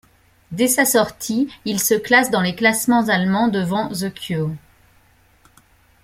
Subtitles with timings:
[0.49, 4.49] Dès sa sortie, il se classe dans les classements allemands devant The Cure.